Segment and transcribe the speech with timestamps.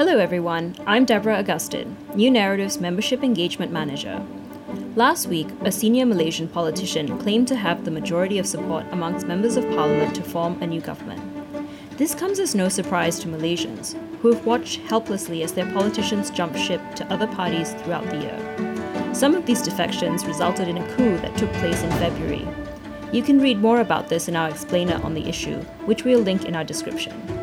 [0.00, 0.74] Hello, everyone.
[0.86, 4.24] I'm Deborah Augustin, New Naratif's Membership Engagement Manager.
[4.96, 9.58] Last week, a senior Malaysian politician claimed to have the majority of support amongst members
[9.58, 11.20] of parliament to form a new government.
[11.98, 16.56] This comes as no surprise to Malaysians, who have watched helplessly as their politicians jump
[16.56, 19.14] ship to other parties throughout the year.
[19.14, 22.48] Some of these defections resulted in a coup that took place in February.
[23.12, 26.46] You can read more about this in our explainer on the issue, which we'll link
[26.46, 27.39] in our description.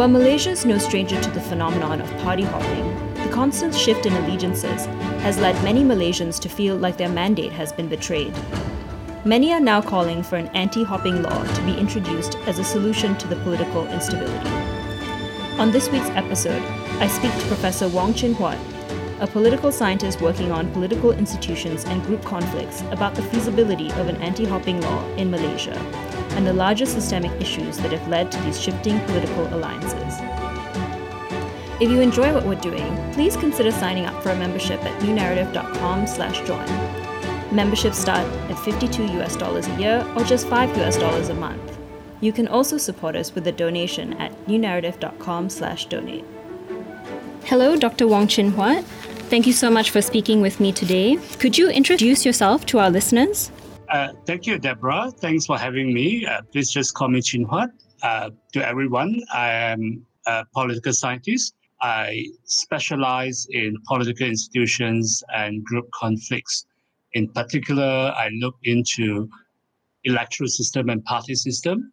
[0.00, 4.14] While Malaysia is no stranger to the phenomenon of party hopping, the constant shift in
[4.14, 4.86] allegiances
[5.20, 8.32] has led many Malaysians to feel like their mandate has been betrayed.
[9.26, 13.14] Many are now calling for an anti hopping law to be introduced as a solution
[13.18, 14.48] to the political instability.
[15.58, 16.62] On this week's episode,
[16.98, 18.58] I speak to Professor Wong Chin Huat,
[19.20, 24.16] a political scientist working on political institutions and group conflicts, about the feasibility of an
[24.22, 25.78] anti hopping law in Malaysia
[26.40, 30.14] and the larger systemic issues that have led to these shifting political alliances.
[31.82, 37.54] If you enjoy what we're doing, please consider signing up for a membership at newnaratif.com/join.
[37.54, 41.76] Memberships start at 52 US dollars a year or just 5 US dollars a month.
[42.22, 46.24] You can also support us with a donation at newnaratif.com/donate.
[47.44, 48.08] Hello, Dr.
[48.08, 48.82] Wong Chin Huat.
[49.28, 51.18] Thank you so much for speaking with me today.
[51.38, 53.50] Could you introduce yourself to our listeners?
[53.90, 55.10] Uh, thank you, Deborah.
[55.10, 56.24] Thanks for having me.
[56.24, 57.70] Uh, please just call me Chin Huat.
[58.02, 61.54] Uh, to everyone, I am a political scientist.
[61.82, 66.66] I specialize in political institutions and group conflicts.
[67.14, 69.28] In particular, I look into
[70.04, 71.90] electoral system and party system.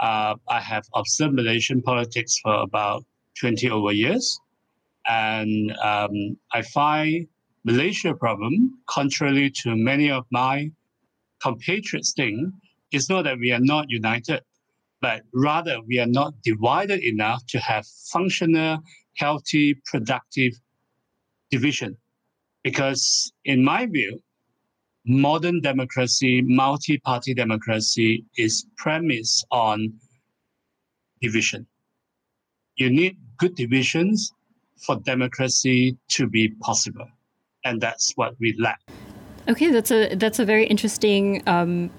[0.00, 3.04] Uh, I have observed Malaysian politics for about
[3.40, 4.38] 20 over years.
[5.08, 7.26] And um, I find
[7.64, 10.70] Malaysia problem, contrary to many of my
[11.40, 12.52] compatriots think
[12.92, 14.42] is not that we are not united,
[15.00, 18.78] but rather we are not divided enough to have functional,
[19.16, 20.52] healthy, productive
[21.50, 21.96] division.
[22.64, 24.20] Because in my view,
[25.06, 29.92] modern democracy, multi-party democracy is premised on
[31.20, 31.66] division.
[32.76, 34.32] You need good divisions
[34.84, 37.08] for democracy to be possible.
[37.64, 38.80] And that's what we lack.
[39.48, 41.90] Okay, that's a that's a very interesting um,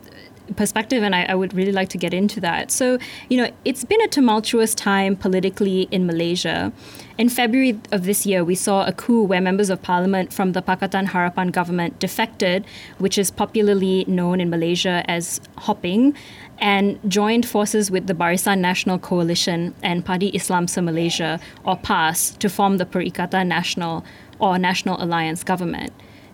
[0.56, 2.72] perspective, and I, I, would really like to get into that.
[2.72, 3.00] So,
[3.30, 6.72] you know, it's been a tumultuous time politically in Malaysia.
[7.18, 10.62] In February of this year, we saw a coup where members of parliament from the
[10.62, 12.66] Pakatan Harapan government defected,
[12.98, 16.16] which is popularly known in Malaysia as hopping,
[16.60, 22.50] and joined forces with the Barisan Nasional Coalition and Parti Islam Se-Malaysia, or PAS, to
[22.50, 24.04] form the Perikatan Nasional
[24.40, 25.92] or National Alliance government.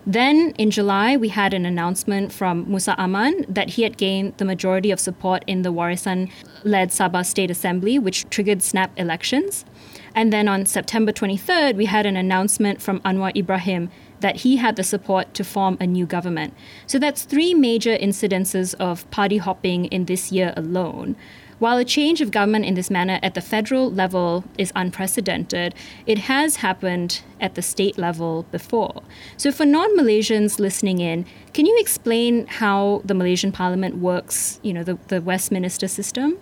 [0.08, 4.46] Then in July, we had an announcement from Musa Aman that he had gained the
[4.46, 6.30] majority of support in the Warisan
[6.64, 9.66] led Sabah State Assembly, which triggered snap elections.
[10.14, 13.90] And then on September 23rd, we had an announcement from Anwar Ibrahim
[14.20, 16.54] that he had the support to form a new government.
[16.86, 21.16] So that's three major incidences of party hopping in this year alone.
[21.60, 25.74] While a change of government in this manner at the federal level is unprecedented,
[26.06, 29.02] it has happened at the state level before.
[29.38, 34.74] So, for non Malaysians listening in, can you explain how the Malaysian parliament works, you
[34.74, 36.38] know, the, the Westminster system?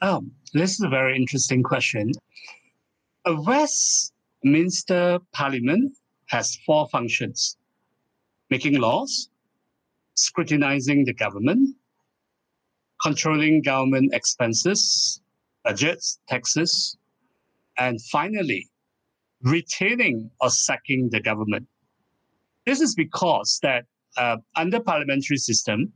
[0.00, 2.10] Oh, this is a very interesting question.
[3.24, 7.56] A Westminster parliament has four functions
[8.50, 9.30] making laws,
[10.14, 11.74] scrutinizing the government,
[13.02, 15.20] controlling government expenses,
[15.64, 16.96] budgets, taxes,
[17.78, 18.68] and finally,
[19.42, 21.66] retaining or sacking the government.
[22.66, 23.84] This is because that
[24.16, 25.92] uh, under parliamentary system,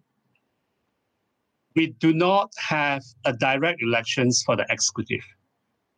[1.77, 5.25] we do not have a direct elections for the executive.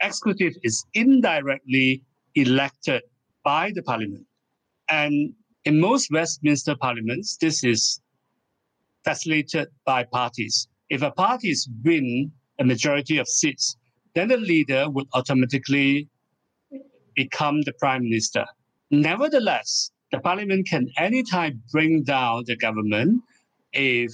[0.00, 2.02] Executive is indirectly
[2.34, 3.02] elected
[3.44, 4.26] by the parliament.
[4.90, 5.32] And
[5.64, 8.00] in most Westminster parliaments, this is
[9.04, 11.54] facilitated by parties if a party
[11.84, 13.76] win a majority of seats,
[14.14, 16.08] then the leader would automatically
[17.14, 18.44] become the prime minister.
[18.90, 23.22] Nevertheless, the parliament can anytime bring down the government
[23.72, 24.10] if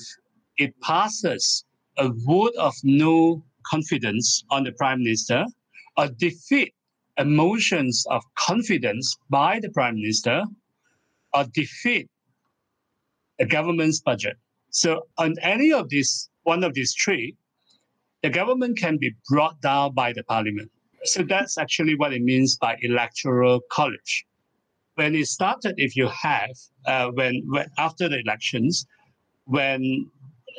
[0.59, 1.65] it passes
[1.99, 5.45] a vote of no confidence on the prime minister
[5.97, 6.75] or defeat
[7.19, 10.43] a motions of confidence by the prime minister
[11.33, 12.09] or defeat
[13.39, 14.37] the government's budget.
[14.71, 17.37] So on any of these one of these three,
[18.23, 20.71] the government can be brought down by the parliament.
[21.05, 24.25] So that's actually what it means by electoral college.
[24.95, 26.51] When it started, if you have,
[26.87, 28.87] uh, when, when after the elections,
[29.45, 30.11] when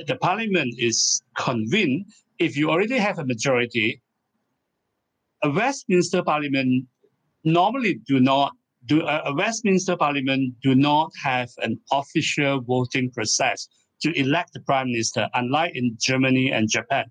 [0.05, 2.05] the parliament is convened,
[2.37, 4.01] if you already have a majority,
[5.43, 6.85] a Westminster parliament
[7.43, 8.53] normally do not
[8.85, 13.67] do uh, a Westminster Parliament do not have an official voting process
[14.01, 17.05] to elect the prime minister, unlike in Germany and Japan.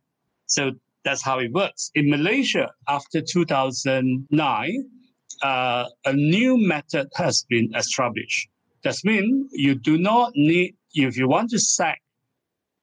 [0.47, 0.73] So
[1.05, 1.91] that's how it works.
[1.95, 4.91] In Malaysia, after 2009,
[5.43, 8.49] uh, a new method has been established.
[8.85, 12.01] That means you do not need, if you want to sack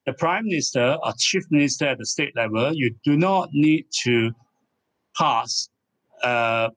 [0.06, 4.32] the prime minister or chief minister at the state level, you do not need to
[5.18, 5.70] pass
[6.24, 6.70] uh,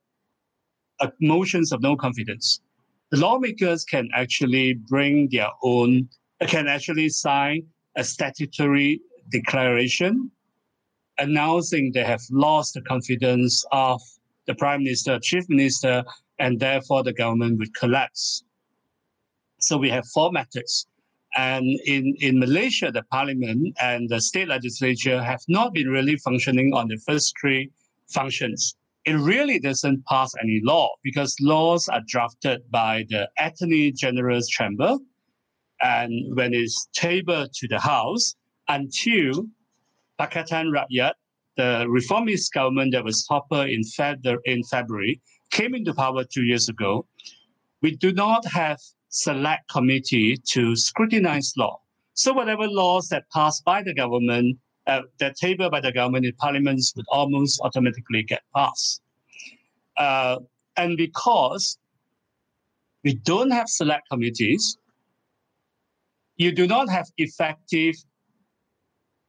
[1.21, 2.61] motions of no confidence.
[3.11, 6.09] The lawmakers can actually bring their own,
[6.49, 9.01] can actually sign a statutory
[9.31, 10.31] declaration
[11.19, 14.01] announcing they have lost the confidence of
[14.47, 16.05] the prime minister, chief minister,
[16.39, 18.43] and therefore the government would collapse.
[19.59, 20.87] So we have four methods.
[21.37, 26.73] And in, in Malaysia, the parliament and the state legislature have not been really functioning
[26.75, 27.71] on the first three
[28.09, 28.77] functions.
[29.05, 34.97] It really doesn't pass any law because laws are drafted by the Attorney General's Chamber.
[35.85, 38.35] And when it's tabled to the House,
[38.69, 39.45] until
[40.19, 41.13] Pakatan Rakyat,
[41.59, 45.21] the reformist government that was toppled in, Feb- in February,
[45.51, 47.07] came into power two years ago,
[47.83, 48.79] we do not have
[49.11, 51.79] select committee to scrutinize law.
[52.15, 54.57] So whatever laws that pass by the government,
[54.87, 59.03] uh, that tabled by the government in parliaments would almost automatically get passed.
[59.99, 60.39] Uh,
[60.79, 61.79] and because
[63.03, 64.79] we don't have select committees,
[66.37, 67.95] you do not have effective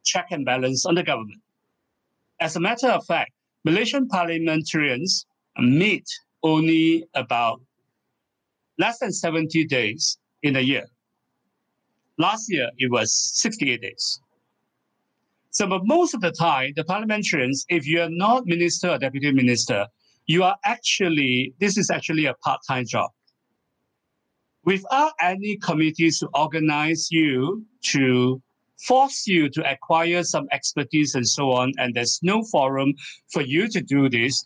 [0.03, 1.41] check and balance on the government.
[2.39, 3.31] As a matter of fact,
[3.63, 5.25] Malaysian parliamentarians
[5.57, 6.05] meet
[6.43, 7.61] only about
[8.77, 10.85] less than 70 days in a year.
[12.17, 14.19] Last year, it was 68 days.
[15.51, 19.31] So, but most of the time, the parliamentarians, if you are not minister or deputy
[19.31, 19.87] minister,
[20.27, 23.09] you are actually, this is actually a part time job.
[24.65, 28.41] Without any committees to organize you to
[28.87, 32.93] force you to acquire some expertise and so on, and there's no forum
[33.31, 34.43] for you to do this,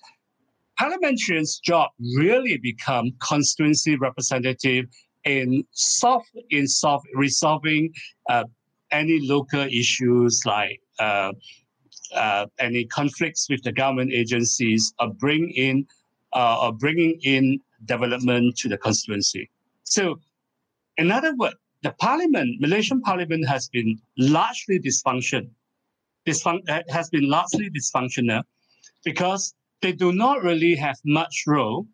[0.77, 4.85] parliamentarians' job really become constituency representative
[5.25, 7.93] in soft in soft resolving
[8.29, 8.43] uh,
[8.91, 11.31] any local issues like uh,
[12.13, 15.85] uh, any conflicts with the government agencies or bring in
[16.33, 19.49] uh, or bringing in development to the constituency.
[19.89, 20.19] So,
[20.97, 25.49] in other words, the parliament, Malaysian parliament has been largely dysfunctional.
[26.27, 28.43] dysfun- uh, has been largely dysfunctional
[29.03, 31.87] because they do not really have much role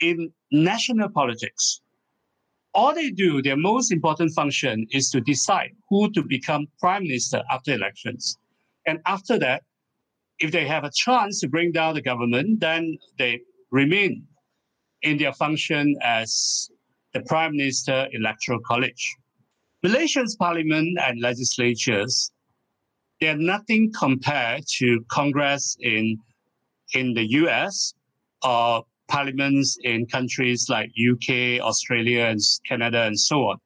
[0.00, 1.82] in national politics.
[2.74, 7.42] All they do, their most important function is to decide who to become prime minister
[7.50, 8.38] after elections.
[8.86, 9.62] And after that,
[10.38, 14.26] if they have a chance to bring down the government, then they remain
[15.02, 16.70] in their function as
[17.14, 19.16] the Prime Minister Electoral College.
[19.82, 22.30] Malaysia's parliament and legislatures,
[23.20, 26.18] they're nothing compared to Congress in,
[26.94, 27.94] in the US
[28.42, 33.58] or parliaments in countries like UK, Australia, and Canada, and so on.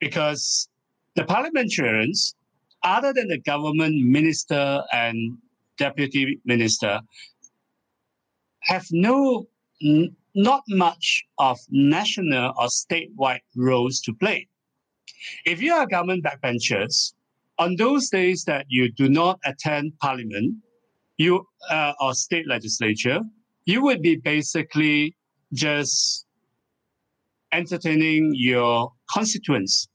[0.00, 0.68] Because
[1.14, 2.34] the parliamentarians,
[2.82, 5.38] other than the government minister and
[5.78, 7.00] deputy minister,
[8.62, 9.46] have no
[10.34, 14.48] not much of national or statewide roles to play.
[15.44, 17.14] If you are government backbenchers,
[17.58, 20.56] on those days that you do not attend parliament,
[21.18, 23.20] you uh, or state legislature,
[23.64, 25.16] you would be basically
[25.52, 26.26] just
[27.52, 29.88] entertaining your constituents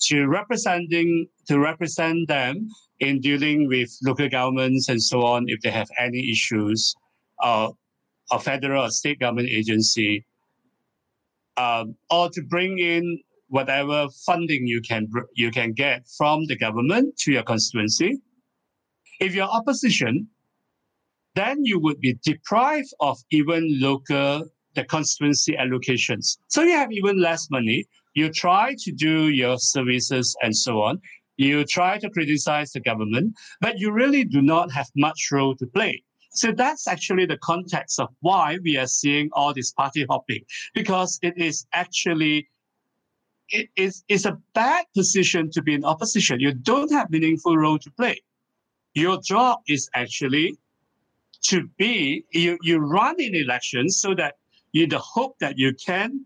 [0.00, 5.70] to representing to represent them in dealing with local governments and so on if they
[5.70, 6.94] have any issues
[7.40, 7.70] uh,
[8.32, 10.24] a federal or state government agency,
[11.56, 17.16] um, or to bring in whatever funding you can you can get from the government
[17.18, 18.18] to your constituency.
[19.20, 20.26] If you're opposition,
[21.34, 26.38] then you would be deprived of even local the constituency allocations.
[26.48, 27.84] So you have even less money.
[28.14, 31.00] You try to do your services and so on.
[31.36, 35.66] You try to criticize the government, but you really do not have much role to
[35.66, 36.02] play.
[36.34, 41.18] So that's actually the context of why we are seeing all this party hopping, because
[41.22, 42.48] it is actually
[43.50, 46.40] it is it's a bad position to be in opposition.
[46.40, 48.22] You don't have meaningful role to play.
[48.94, 50.56] Your job is actually
[51.42, 54.36] to be you, you run in elections so that
[54.72, 56.24] you the hope that you can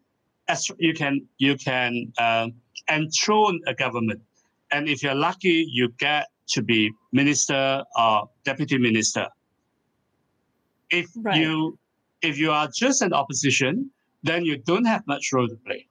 [0.48, 2.52] as you can you can um,
[2.88, 4.20] enthrone a government,
[4.70, 9.26] and if you're lucky, you get to be minister or deputy minister
[10.90, 11.40] if right.
[11.40, 11.78] you
[12.22, 13.90] If you are just an opposition,
[14.22, 15.86] then you don't have much role to play.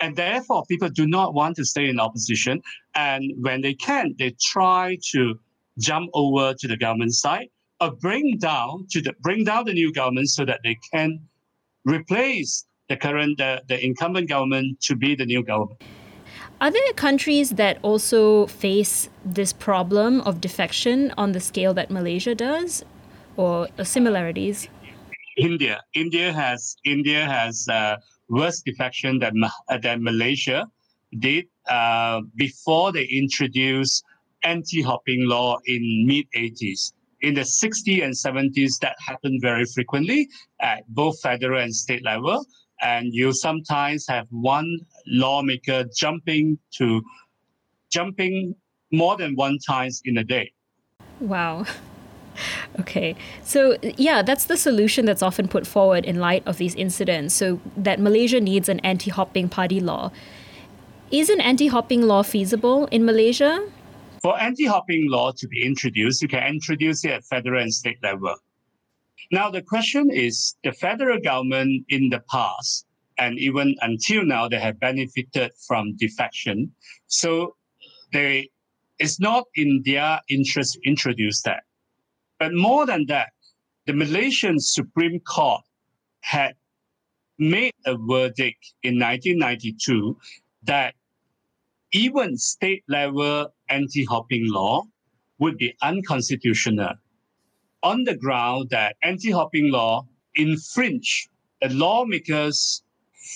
[0.00, 2.62] And therefore, people do not want to stay in opposition.
[2.94, 5.38] And when they can, they try to
[5.78, 7.48] jump over to the government side
[7.80, 11.20] or bring down to the bring down the new government so that they can
[11.84, 15.80] replace the current the, the incumbent government to be the new government.
[16.60, 22.34] Are there countries that also face this problem of defection on the scale that Malaysia
[22.34, 22.84] does,
[23.38, 24.68] or similarities?
[25.38, 25.80] India.
[25.94, 27.96] India has India has uh,
[28.28, 30.66] worse defection than uh, than Malaysia
[31.20, 34.04] did uh, before they introduced
[34.42, 36.92] anti-hopping law in mid 80s.
[37.20, 40.28] In the 60s and 70s, that happened very frequently
[40.60, 42.44] at both federal and state level.
[42.80, 47.02] And you sometimes have one lawmaker jumping to
[47.90, 48.54] jumping
[48.92, 50.52] more than one times in a day.
[51.20, 51.64] Wow.
[52.80, 53.16] Okay.
[53.42, 57.34] So, yeah, that's the solution that's often put forward in light of these incidents.
[57.34, 60.10] So, that Malaysia needs an anti hopping party law.
[61.10, 63.66] Is an anti hopping law feasible in Malaysia?
[64.22, 67.98] For anti hopping law to be introduced, you can introduce it at federal and state
[68.02, 68.34] level.
[69.30, 72.86] Now, the question is the federal government in the past,
[73.18, 76.72] and even until now, they have benefited from defection.
[77.06, 77.56] So,
[78.12, 78.50] they,
[78.98, 81.64] it's not in their interest to introduce that.
[82.38, 83.30] But more than that,
[83.86, 85.62] the Malaysian Supreme Court
[86.20, 86.54] had
[87.38, 90.16] made a verdict in 1992
[90.64, 90.94] that
[91.92, 94.84] even state level anti hopping law
[95.38, 96.94] would be unconstitutional
[97.82, 101.28] on the ground that anti hopping law infringe
[101.62, 102.82] a lawmaker's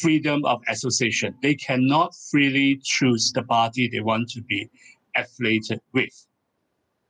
[0.01, 1.35] freedom of association.
[1.43, 4.69] They cannot freely choose the party they want to be
[5.17, 6.27] affiliated with.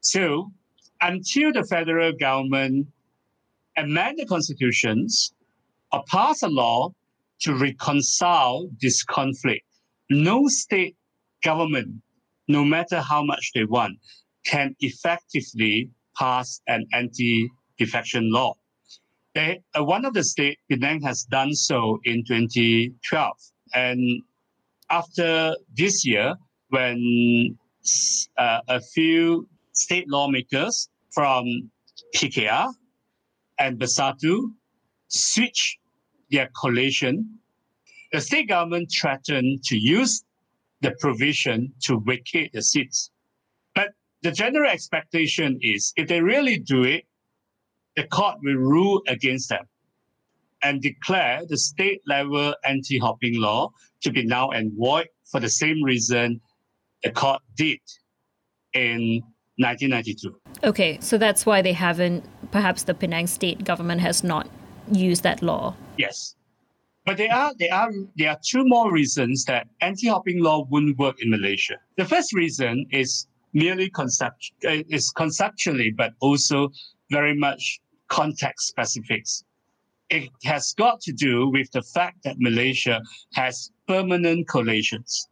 [0.00, 0.52] So
[1.02, 2.86] until the federal government
[3.76, 5.34] amend the constitutions
[5.92, 6.92] or pass a law
[7.40, 9.66] to reconcile this conflict,
[10.10, 10.96] no state
[11.42, 11.88] government,
[12.48, 13.98] no matter how much they want,
[14.44, 18.54] can effectively pass an anti-defection law.
[19.34, 23.36] They, uh, one of the states, Penang, has done so in 2012.
[23.74, 24.22] And
[24.90, 26.34] after this year,
[26.68, 27.56] when
[28.36, 31.70] uh, a few state lawmakers from
[32.14, 32.72] PKR
[33.58, 34.52] and Bersatu
[35.08, 35.78] switch
[36.30, 37.38] their coalition,
[38.12, 40.24] the state government threatened to use
[40.80, 43.10] the provision to vacate the seats.
[43.74, 43.90] But
[44.22, 47.04] the general expectation is if they really do it,
[47.96, 49.66] the court will rule against them
[50.62, 53.70] and declare the state level anti hopping law
[54.02, 56.40] to be null and void for the same reason
[57.02, 57.80] the court did
[58.74, 59.22] in
[59.62, 60.34] 1992.
[60.64, 64.48] Okay, so that's why they haven't, perhaps the Penang state government has not
[64.90, 65.74] used that law.
[65.96, 66.34] Yes.
[67.04, 71.20] But there are there are there are two more reasons that anti-hopping law wouldn't work
[71.20, 71.76] in Malaysia.
[71.96, 76.70] The first reason is merely concept uh, is conceptually, but also
[77.10, 79.44] very much context specifics.
[80.10, 83.00] It has got to do with the fact that Malaysia
[83.34, 85.28] has permanent coalitions.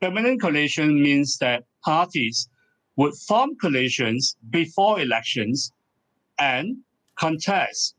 [0.00, 2.48] Permanent coalition means that parties
[2.96, 5.72] would form coalitions before elections
[6.38, 6.76] and
[7.16, 7.94] contest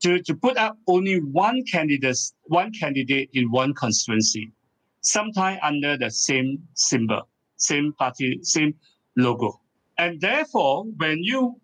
[0.00, 4.52] to, to put up only one candidate, one candidate in one constituency,
[5.00, 8.74] sometimes under the same symbol, same party, same
[9.16, 9.60] logo.
[9.98, 11.60] And therefore, when you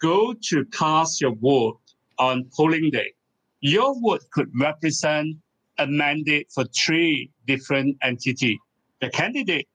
[0.00, 1.80] go to cast your vote
[2.18, 3.12] on polling day,
[3.60, 5.36] your vote could represent
[5.78, 8.58] a mandate for three different entities
[9.00, 9.66] the candidate,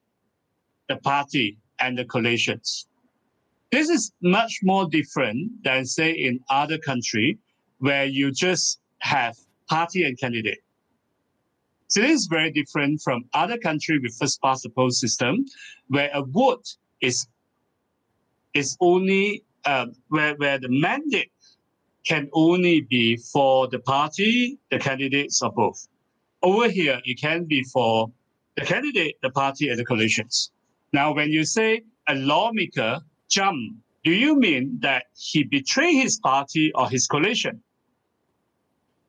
[0.88, 2.86] the party, and the coalitions.
[3.72, 7.38] This is much more different than, say, in other country
[7.78, 9.36] where you just have
[9.68, 10.58] party and candidate.
[11.88, 15.44] So this is very different from other country with first past the post system,
[15.88, 16.66] where a vote
[17.00, 17.26] is
[18.54, 21.30] is only uh, where where the mandate
[22.04, 25.88] can only be for the party, the candidates, or both.
[26.42, 28.10] Over here, it can be for
[28.56, 30.50] the candidate, the party, and the coalitions.
[30.96, 33.60] Now, when you say a lawmaker jump,
[34.02, 37.62] do you mean that he betrayed his party or his coalition?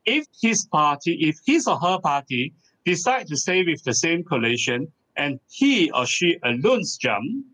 [0.04, 2.52] If his party, if his or her party
[2.84, 7.46] decide to stay with the same coalition and he or she alone jump,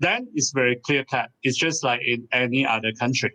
[0.00, 1.28] then it's very clear cut.
[1.42, 3.32] It's just like in any other country.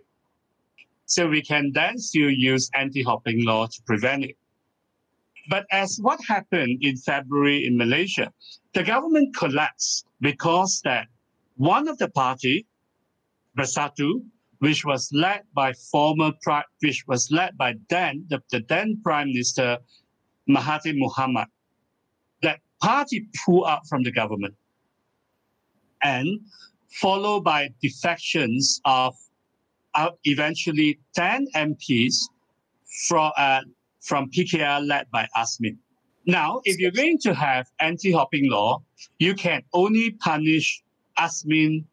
[1.06, 4.36] So we can then still use anti-hopping law to prevent it.
[5.48, 8.32] But as what happened in February in Malaysia,
[8.74, 11.06] the government collapsed because that
[11.56, 12.66] one of the party,
[13.56, 14.22] Bersatu,
[14.58, 16.32] which was led by former
[16.80, 19.78] which was led by then the, the then Prime Minister
[20.48, 21.46] Mahathir Mohamad.
[22.42, 24.54] That party pulled out from the government,
[26.02, 26.40] and
[27.00, 29.14] followed by defections of
[29.94, 32.14] uh, eventually 10 MPs
[33.08, 33.60] from uh,
[34.00, 35.76] from PKR led by Azmin.
[36.28, 38.82] Now, if you're going to have anti-hopping law,
[39.18, 40.82] you can only punish
[41.18, 41.86] Azmin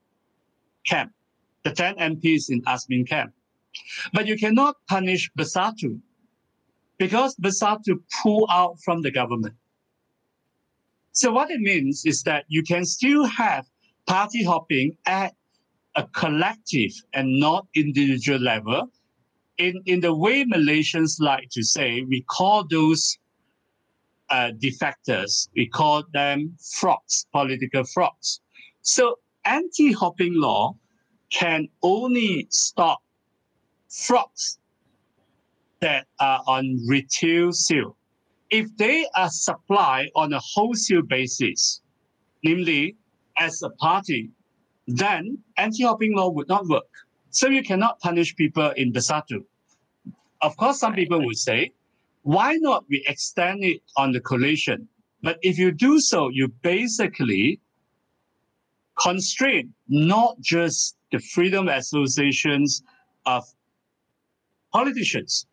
[0.86, 1.14] camp,
[1.64, 3.32] the 10 MPs in Azmin camp.
[4.12, 6.02] But you cannot punish Bersatu
[6.98, 9.56] because Bersatu pulled out from the government.
[11.14, 13.66] So what it means is that you can still have
[14.06, 15.34] party hopping at
[15.96, 18.92] a collective and not individual level.
[19.60, 23.18] In, in the way Malaysians like to say, we call those
[24.30, 25.50] uh, defectors.
[25.56, 28.42] We call them frogs, political frogs.
[28.82, 30.76] So anti-hopping law
[31.32, 33.00] can only stop
[33.90, 34.60] frogs
[35.82, 37.96] that are on retail sale.
[38.50, 41.82] If they are supplied on a wholesale basis,
[42.44, 42.96] namely
[43.38, 44.30] as a party,
[44.88, 46.90] then anti-hopping law would not work.
[47.32, 49.44] So you cannot punish people in Bersatu.
[50.42, 51.72] Of course, some people would say,
[52.26, 54.88] why not we extend it on the coalition?
[55.22, 57.60] But if you do so, you basically
[59.00, 62.82] constrain not just the freedom associations
[63.28, 63.44] of
[64.74, 65.46] politicians.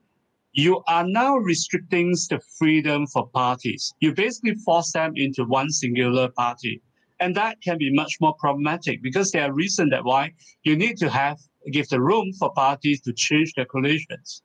[0.55, 3.93] You are now restricting the freedom for parties.
[4.01, 6.81] You basically force them into one singular party.
[7.21, 10.97] And that can be much more problematic because there are reasons that why you need
[10.99, 11.39] to have
[11.71, 14.43] give the room for parties to change their coalitions.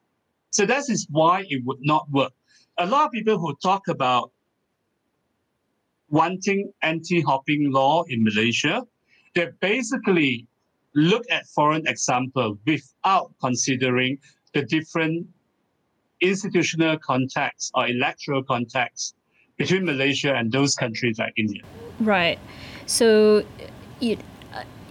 [0.51, 2.33] So that is why it would not work.
[2.77, 4.31] A lot of people who talk about
[6.09, 8.83] wanting anti-hopping law in Malaysia,
[9.35, 10.47] they basically
[10.95, 14.17] look at foreign example without considering
[14.53, 15.27] the different
[16.21, 19.15] institutional context or electoral context
[19.57, 21.61] between Malaysia and those countries like India.
[21.99, 22.39] Right.
[22.85, 23.43] So
[24.01, 24.19] it,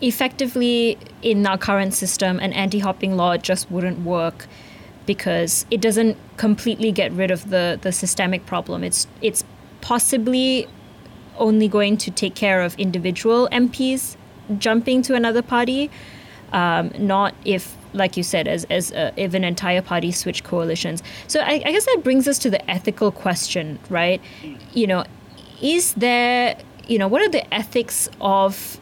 [0.01, 4.47] effectively in our current system an anti-hopping law just wouldn't work
[5.07, 8.85] because it doesn't completely get rid of the the systemic problem.
[8.85, 9.45] It's it's
[9.81, 10.69] possibly
[11.39, 14.17] only going to take care of individual MPs
[14.59, 15.91] jumping to another party,
[16.53, 21.03] um, not if, like you said, as as uh, if an entire party switch coalitions.
[21.27, 24.21] So I, I guess that brings us to the ethical question, right?
[24.73, 25.05] You know,
[25.61, 28.81] is there you know what are the ethics of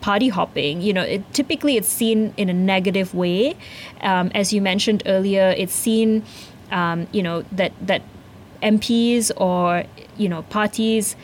[0.00, 0.80] party hopping.
[0.80, 3.56] You know, it, typically it's seen in a negative way.
[4.00, 6.22] Um, as you mentioned earlier, it's seen,
[6.70, 8.02] um, you know, that that
[8.62, 9.84] MPs or
[10.16, 11.16] you know parties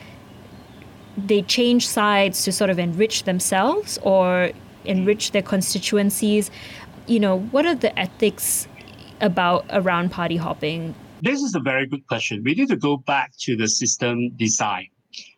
[1.16, 4.50] they change sides to sort of enrich themselves or
[4.84, 6.50] enrich their constituencies.
[7.06, 8.66] You know, what are the ethics
[9.20, 10.94] about around party hopping?
[11.22, 12.42] This is a very good question.
[12.44, 14.88] We need to go back to the system design.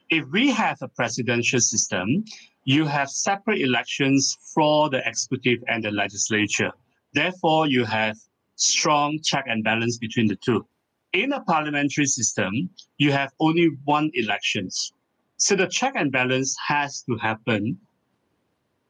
[0.09, 2.25] If we have a presidential system,
[2.65, 6.71] you have separate elections for the executive and the legislature.
[7.13, 8.17] Therefore, you have
[8.57, 10.67] strong check and balance between the two.
[11.13, 14.93] In a parliamentary system, you have only one elections.
[15.39, 17.79] So the check and balance has to happen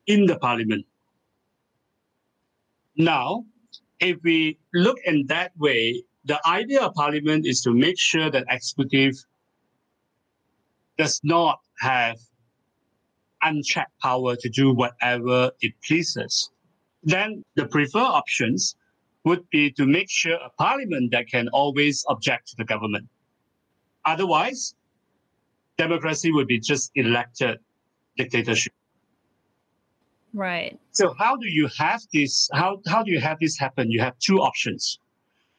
[0.06, 0.84] in the parliament.
[2.96, 3.44] Now,
[4.00, 8.44] if we look in that way, the idea of parliament is to make sure that
[8.48, 9.14] executive
[10.98, 12.18] does not have
[13.42, 16.50] unchecked power to do whatever it pleases,
[17.02, 18.76] then the preferred options
[19.24, 23.06] would be to make sure a parliament that can always object to the government.
[24.04, 24.74] Otherwise,
[25.76, 27.58] democracy would be just elected
[28.16, 28.72] dictatorship.
[30.32, 30.78] Right.
[30.92, 32.48] So how do you have this?
[32.52, 33.90] How how do you have this happen?
[33.90, 34.98] You have two options.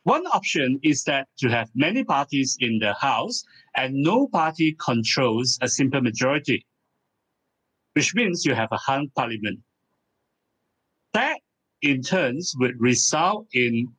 [0.08, 3.44] One option is that to have many parties in the House
[3.76, 6.66] and no party controls a simple majority
[7.92, 9.60] which means you have a hung parliament.
[11.12, 11.40] That
[11.82, 13.90] in turns would result in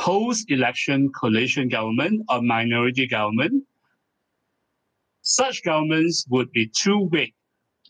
[0.00, 3.62] post-election coalition government or minority government.
[5.20, 7.34] Such governments would be too weak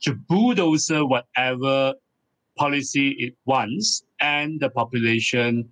[0.03, 1.95] to bulldoze whatever
[2.59, 5.71] policy it wants and the population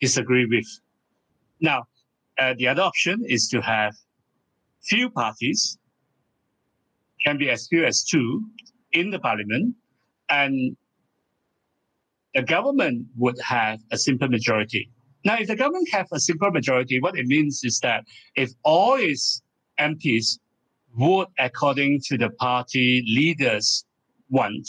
[0.00, 0.68] disagree with.
[1.64, 1.86] Now,
[2.38, 3.94] uh, the other option is to have
[4.82, 5.78] few parties,
[7.24, 8.44] can be as few as two,
[8.92, 9.74] in the parliament,
[10.28, 10.76] and
[12.34, 14.90] the government would have a simple majority.
[15.24, 18.04] Now, if the government have a simple majority, what it means is that
[18.36, 19.40] if all its
[19.80, 20.38] MPs
[20.98, 23.86] vote according to the party leaders
[24.28, 24.68] want,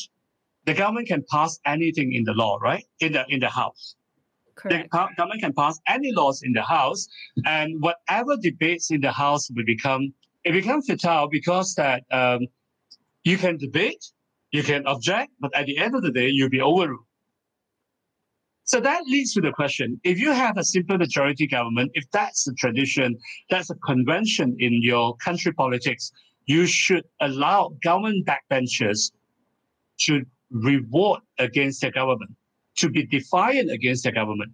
[0.63, 2.85] the government can pass anything in the law, right?
[3.01, 3.95] In the in the house.
[4.55, 4.89] Correct.
[4.91, 7.07] The government can pass any laws in the house,
[7.45, 10.13] and whatever debates in the house will become
[10.45, 12.41] it becomes futile because that um,
[13.23, 14.05] you can debate,
[14.51, 17.05] you can object, but at the end of the day, you'll be overruled.
[18.63, 22.45] So that leads to the question if you have a simple majority government, if that's
[22.45, 23.17] the tradition,
[23.49, 26.11] that's a convention in your country politics,
[26.45, 29.11] you should allow government backbenchers
[30.01, 32.31] to reward against the government,
[32.77, 34.51] to be defiant against the government.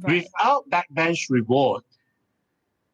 [0.00, 0.24] Right.
[0.24, 1.82] Without backbench reward,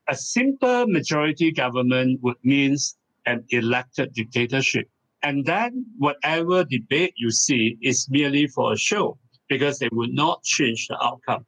[0.09, 4.89] a simple majority government would means an elected dictatorship.
[5.23, 10.43] And then whatever debate you see is merely for a show because they would not
[10.45, 11.45] change the outcome.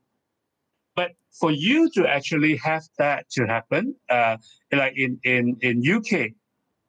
[0.95, 4.37] But for you to actually have that to happen, uh,
[4.73, 6.33] like in, in, in UK,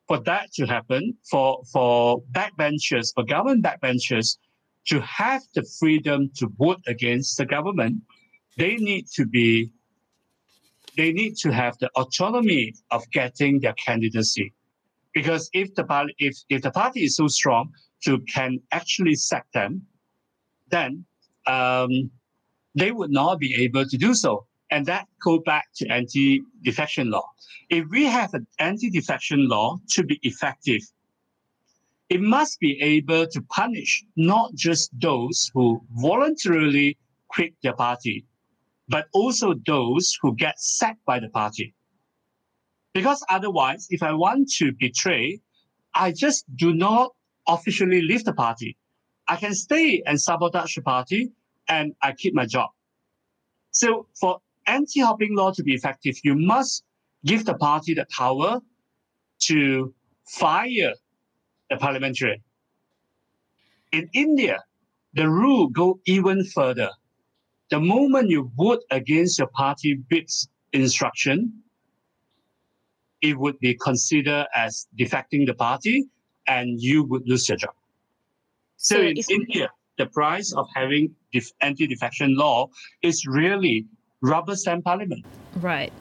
[0.08, 4.38] for that to happen, for, for backbenchers, for government backbenchers
[4.88, 8.02] to have the freedom to vote against the government,
[8.58, 9.72] they need to be
[10.98, 14.54] they need to have the autonomy of getting their candidacy.
[15.14, 17.72] Because if the party, if, if the party is so strong
[18.04, 19.82] to can actually sack them,
[20.70, 21.06] then
[21.48, 22.12] um,
[22.76, 24.46] they would not be able to do so.
[24.70, 27.28] And that go back to anti-defection law.
[27.70, 30.82] If we have an anti-defection law to be effective,
[32.12, 36.98] it must be able to punish not just those who voluntarily
[37.30, 38.26] quit their party,
[38.90, 41.74] but also those who get sacked by the party.
[42.94, 45.40] Because otherwise, if I want to betray,
[45.96, 47.14] I just do not
[47.48, 48.76] officially leave the party.
[49.30, 51.32] I can stay and sabotage the party
[51.70, 52.72] and I keep my job.
[53.72, 56.84] So for anti-hopping law to be effective, you must
[57.26, 58.60] give the party the power
[59.44, 59.94] to
[60.28, 60.94] fire
[61.72, 62.42] the parliamentarian.
[63.92, 64.60] In India,
[65.14, 66.92] the rule go even further
[67.72, 71.54] the moment you vote against your party whip's instruction,
[73.22, 76.04] it would be considered as defecting the party
[76.48, 77.74] and you would lose your job.
[78.76, 82.68] So, So in India, the price of having def- anti-defection law
[83.02, 83.86] is really
[84.22, 85.24] rubber stamp parliament.
[85.56, 85.94] Right.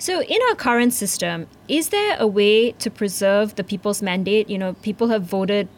[0.00, 4.48] So, in our current system, is there a way to preserve the people's mandate?
[4.48, 5.68] You know, people have voted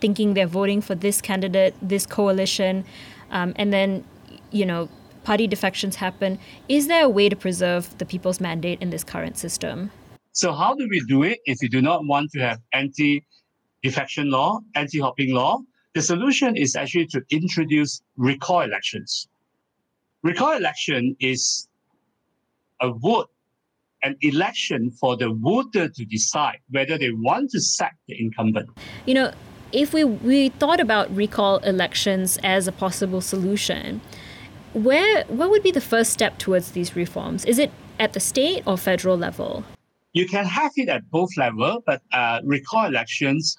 [0.00, 2.84] thinking they're voting for this candidate, this coalition,
[3.32, 4.04] um, and then,
[4.52, 4.88] you know,
[5.24, 6.38] party defections happen.
[6.68, 9.90] Is there a way to preserve the people's mandate in this current system?
[10.30, 14.60] So how do we do it if we do not want to have anti-defection law,
[14.76, 15.58] anti-hopping law?
[15.94, 19.26] The solution is actually to introduce recall elections.
[20.22, 21.66] Recall election is
[22.80, 23.28] a vote,
[24.06, 28.68] an election for the voter to decide whether they want to sack the incumbent.
[29.04, 29.32] You know,
[29.72, 34.00] if we, we thought about recall elections as a possible solution,
[34.72, 37.44] where what would be the first step towards these reforms?
[37.44, 39.64] Is it at the state or federal level?
[40.12, 43.56] You can have it at both levels, but uh, recall elections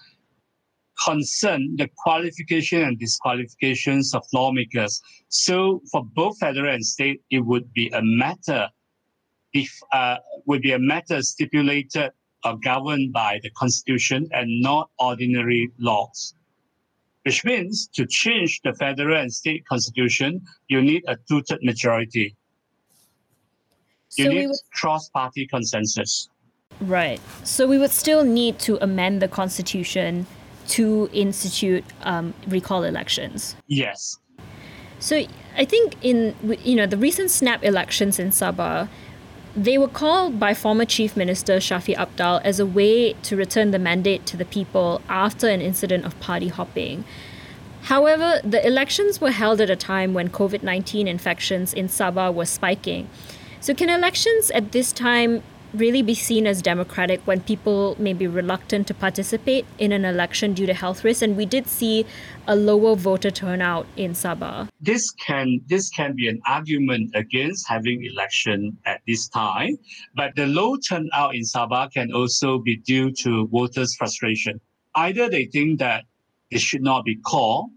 [1.03, 4.99] concern the qualification and disqualifications of lawmakers.
[5.29, 8.69] So for both federal and state, it would be a matter
[9.53, 12.11] if uh, would be a matter stipulated
[12.45, 16.33] or governed by the constitution and not ordinary laws.
[17.23, 22.35] Which means to change the federal and state constitution, you need a two-third majority.
[24.15, 26.29] You So need would cross-party consensus.
[26.79, 27.19] Right.
[27.43, 30.25] So we would still need to amend the constitution
[30.69, 33.55] to institute um, recall elections.
[33.67, 34.17] Yes.
[34.99, 35.23] So
[35.55, 38.89] I think in you know the recent snap elections in Sabah,
[39.57, 43.79] they were called by former Chief Minister Shafie Apdal as a way to return the
[43.79, 47.03] mandate to the people after an incident of party hopping.
[47.81, 52.45] However, the elections were held at a time when COVID 19 infections in Sabah were
[52.45, 53.09] spiking.
[53.59, 55.41] So, can elections at this time
[55.77, 60.53] really be seen as democratic when people may be reluctant to participate in an election
[60.53, 61.21] due to health risks?
[61.21, 62.05] And we did see
[62.47, 64.67] a lower voter turnout in Sabah.
[64.81, 69.77] This can this can be an argument against having election at this time,
[70.15, 74.59] but the low turnout in Sabah can also be due to voters' frustration.
[74.95, 76.05] Either they think that
[76.49, 77.69] it should not be called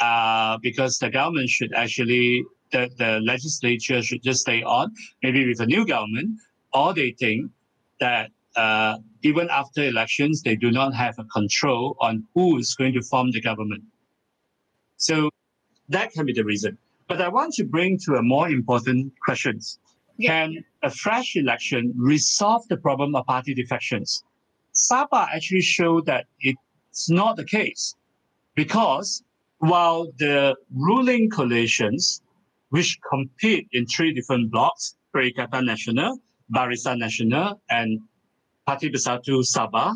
[0.00, 4.92] uh, because the government should actually the, the legislature should just stay on,
[5.22, 6.38] maybe with a new government,
[6.76, 7.50] or they think
[8.00, 12.92] that uh, even after elections, they do not have a control on who is going
[12.92, 13.82] to form the government.
[14.98, 15.30] So
[15.88, 16.76] that can be the reason.
[17.08, 19.60] But I want to bring to a more important question.
[20.18, 20.28] Yeah.
[20.30, 24.24] Can a fresh election resolve the problem of party defections?
[24.74, 27.94] Sabah actually showed that it's not the case.
[28.54, 29.22] Because
[29.58, 32.22] while the ruling coalitions,
[32.70, 36.18] which compete in three different blocks, Perikatan Nasional,
[36.52, 38.00] Barisan Nasional, and
[38.66, 39.94] Parti Bersatu Sabah,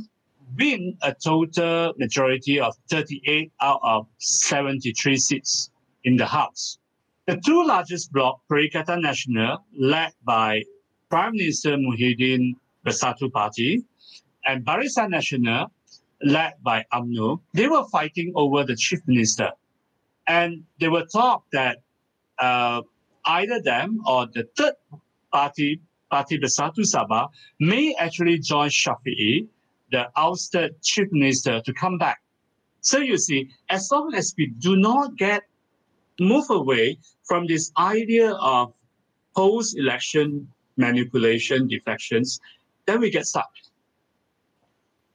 [0.58, 5.70] win a total majority of 38 out of 73 seats
[6.04, 6.78] in the House.
[7.26, 10.64] The two largest blocs, Perikatan Nasional, led by
[11.08, 13.84] Prime Minister Muhyiddin Bersatu Party,
[14.46, 15.70] and Barisan Nasional,
[16.22, 19.50] led by UMNO, they were fighting over the chief minister.
[20.26, 21.78] And there were talk that
[22.38, 22.82] uh,
[23.24, 24.74] either them or the third
[25.32, 25.80] party,
[26.10, 29.46] Parti Bersatu Sabah, may actually join Shafie,
[29.90, 32.20] the ousted chief minister, to come back.
[32.80, 35.42] So you see, as long as we do not get
[36.18, 38.72] move away from this idea of
[39.36, 42.40] post-election manipulation, defections,
[42.86, 43.50] then we get stuck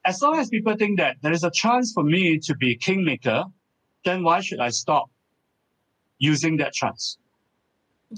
[0.05, 3.43] as long as people think that there is a chance for me to be kingmaker,
[4.05, 5.09] then why should I stop
[6.19, 7.17] using that chance?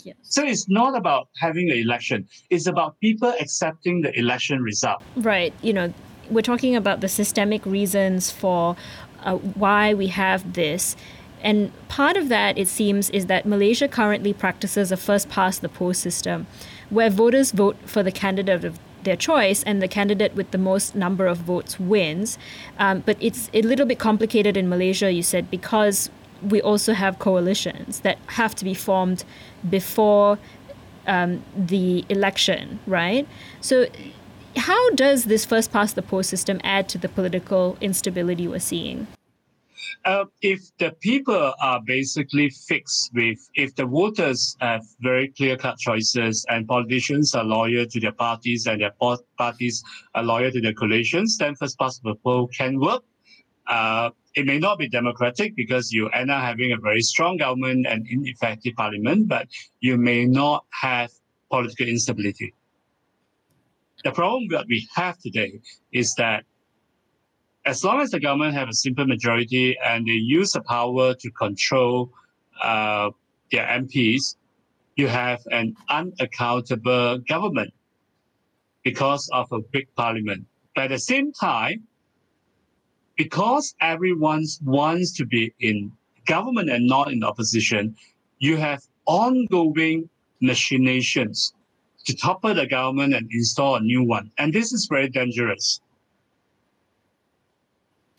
[0.05, 0.15] Yes.
[0.21, 2.27] So it's not about having an election.
[2.49, 5.01] It's about people accepting the election result.
[5.15, 5.53] Right.
[5.61, 5.93] You know,
[6.29, 8.75] we're talking about the systemic reasons for
[9.23, 10.95] uh, why we have this.
[11.41, 15.69] And part of that, it seems, is that Malaysia currently practices a first past the
[15.69, 16.47] post system,
[16.89, 20.95] where voters vote for the candidate of their choice and the candidate with the most
[20.95, 22.37] number of votes wins.
[22.79, 26.09] Um, but it's a little bit complicated in Malaysia, you said, because
[26.41, 29.23] we also have coalitions that have to be formed
[29.69, 30.37] before
[31.07, 33.27] um, the election, right?
[33.61, 33.87] So,
[34.55, 39.07] how does this first past the post system add to the political instability we're seeing?
[40.05, 45.77] Uh, if the people are basically fixed with, if the voters have very clear cut
[45.77, 48.93] choices and politicians are loyal to their parties and their
[49.37, 49.83] parties
[50.15, 53.03] are loyal to their coalitions, then first past the poll can work.
[53.67, 57.87] Uh, it may not be democratic because you end up having a very strong government
[57.89, 59.47] and ineffective parliament, but
[59.79, 61.09] you may not have
[61.49, 62.53] political instability.
[64.03, 65.59] The problem that we have today
[65.91, 66.43] is that
[67.65, 71.31] as long as the government have a simple majority and they use the power to
[71.31, 72.11] control
[72.61, 73.09] uh,
[73.51, 74.35] their MPs,
[74.97, 77.73] you have an unaccountable government
[78.83, 80.45] because of a big parliament.
[80.75, 81.87] But at the same time,
[83.17, 85.91] because everyone wants to be in
[86.25, 87.95] government and not in opposition,
[88.39, 90.09] you have ongoing
[90.41, 91.53] machinations
[92.05, 94.31] to topple the government and install a new one.
[94.37, 95.81] And this is very dangerous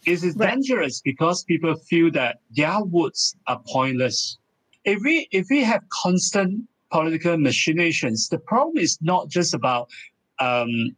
[0.09, 0.55] it is right.
[0.55, 4.39] dangerous because people feel that their votes are pointless.
[4.85, 9.89] If we if we have constant political machinations, the problem is not just about
[10.39, 10.97] um,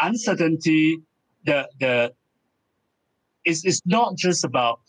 [0.00, 0.98] uncertainty.
[1.46, 2.12] The the
[3.44, 4.80] it's, it's not just about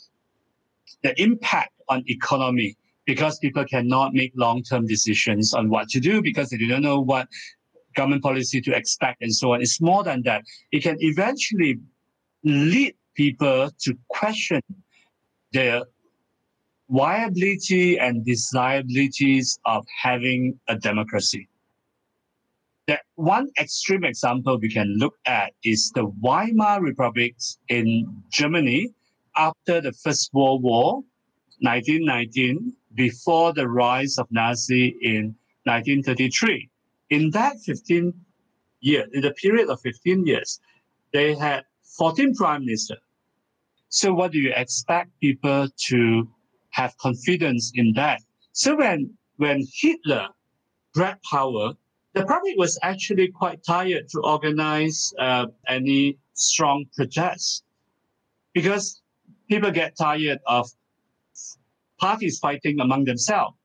[1.03, 6.49] the impact on economy because people cannot make long-term decisions on what to do because
[6.49, 7.27] they don't know what
[7.95, 9.61] government policy to expect and so on.
[9.61, 10.43] It's more than that.
[10.71, 11.79] It can eventually
[12.43, 14.61] lead people to question
[15.51, 15.85] the
[16.89, 21.47] viability and desirabilities of having a democracy.
[22.87, 27.35] The one extreme example we can look at is the Weimar Republic
[27.67, 28.93] in Germany
[29.35, 31.03] after the First World War,
[31.61, 36.69] 1919, before the rise of Nazi in 1933.
[37.09, 38.13] In that 15
[38.81, 40.59] year, in the period of 15 years,
[41.11, 41.63] they had
[41.97, 42.99] 14 prime ministers.
[43.89, 46.29] So what do you expect people to
[46.69, 48.21] have confidence in that?
[48.51, 50.29] So when when Hitler
[50.93, 51.73] grabbed power,
[52.15, 57.63] the public was actually quite tired to organize uh, any strong protests
[58.53, 59.01] because
[59.49, 60.69] people get tired of
[61.99, 63.55] parties fighting among themselves.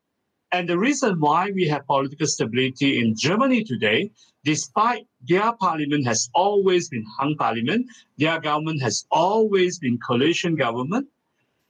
[0.53, 4.11] And the reason why we have political stability in Germany today,
[4.43, 7.87] despite their parliament has always been hung parliament,
[8.19, 11.07] their government has always been coalition government,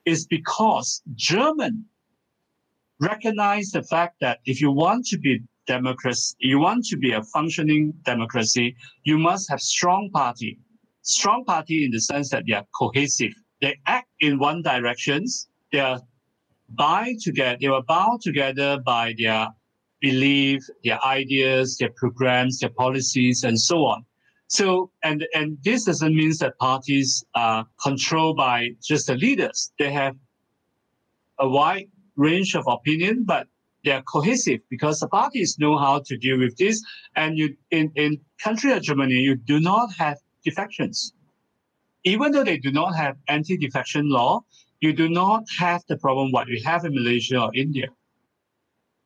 [0.06, 1.84] is because German
[3.00, 7.22] recognize the fact that if you want to be democracy, you want to be a
[7.22, 10.58] functioning democracy, you must have strong party.
[11.02, 13.32] Strong party in the sense that they are cohesive.
[13.60, 15.48] They act in one directions.
[15.72, 16.00] They are
[16.70, 19.48] bind together, they were bound together by their
[20.00, 24.04] belief, their ideas, their programs, their policies, and so on.
[24.48, 29.72] So, and, and this doesn't mean that parties are controlled by just the leaders.
[29.78, 30.16] They have
[31.38, 33.46] a wide range of opinion, but
[33.84, 36.82] they are cohesive because the parties know how to deal with this.
[37.16, 41.12] And you, in, in country like Germany, you do not have defections.
[42.04, 44.40] Even though they do not have anti-defection law,
[44.80, 47.88] you do not have the problem what we have in Malaysia or India,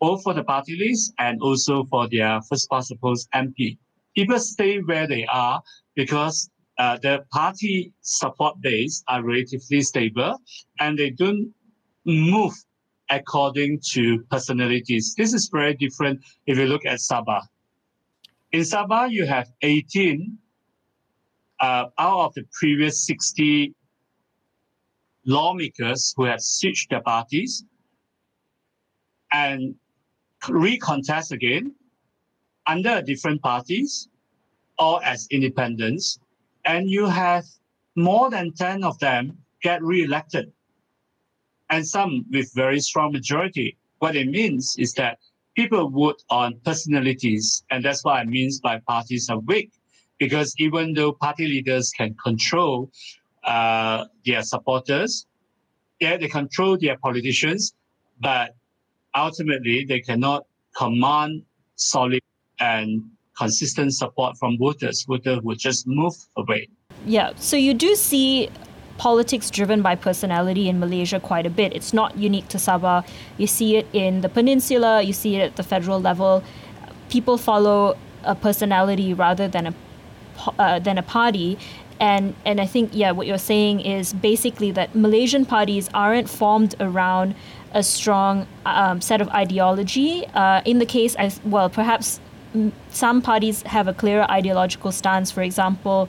[0.00, 3.78] both for the party list and also for their first past the post MP.
[4.14, 5.60] People stay where they are
[5.96, 10.38] because uh, the party support base are relatively stable
[10.78, 11.52] and they don't
[12.04, 12.54] move
[13.14, 15.14] according to personalities.
[15.16, 17.42] This is very different if you look at Sabah.
[18.52, 20.38] In Sabah, you have 18
[21.60, 23.74] uh, out of the previous 60
[25.26, 27.64] lawmakers who have switched their parties
[29.32, 29.74] and
[30.42, 31.74] recontest again
[32.66, 34.08] under different parties
[34.78, 36.18] or as independents.
[36.64, 37.44] And you have
[37.96, 40.52] more than 10 of them get re-elected
[41.70, 43.76] and some with very strong majority.
[43.98, 45.18] What it means is that
[45.56, 49.70] people vote on personalities, and that's what it means by parties are weak.
[50.18, 52.90] Because even though party leaders can control
[53.42, 55.26] uh, their supporters,
[56.00, 57.74] yeah, they control their politicians,
[58.20, 58.54] but
[59.14, 60.46] ultimately they cannot
[60.76, 61.42] command
[61.76, 62.22] solid
[62.60, 63.02] and
[63.36, 65.04] consistent support from voters.
[65.08, 66.68] Voters would just move away.
[67.06, 68.48] Yeah, so you do see
[68.98, 71.74] politics driven by personality in Malaysia quite a bit.
[71.74, 73.06] It's not unique to Sabah.
[73.38, 76.42] You see it in the peninsula, you see it at the federal level.
[77.08, 79.74] People follow a personality rather than a
[80.58, 81.58] uh, than a party.
[82.00, 86.74] And and I think yeah, what you're saying is basically that Malaysian parties aren't formed
[86.80, 87.34] around
[87.72, 90.26] a strong um, set of ideology.
[90.34, 92.20] Uh, in the case, as well, perhaps
[92.90, 95.30] some parties have a clearer ideological stance.
[95.30, 96.08] For example,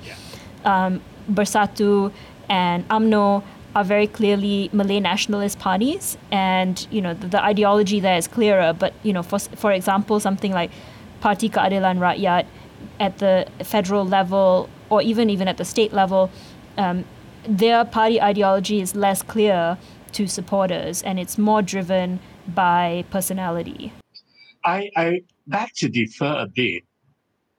[0.63, 2.12] um, Bersatu
[2.49, 3.43] and UMNO
[3.75, 8.73] are very clearly Malay nationalist parties, and you know the, the, ideology there is clearer.
[8.73, 10.71] But you know, for for example, something like
[11.19, 12.45] Parti Keadilan Rakyat
[12.99, 16.31] at the federal level, or even even at the state level,
[16.77, 17.03] um,
[17.47, 19.77] their party ideology is less clear
[20.13, 23.91] to supporters, and it's more driven by personality.
[24.63, 26.84] I, I beg to differ a bit